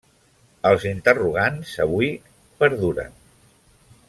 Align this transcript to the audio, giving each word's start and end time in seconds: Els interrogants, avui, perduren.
Els 0.69 0.85
interrogants, 0.91 1.75
avui, 1.87 2.09
perduren. 2.65 3.19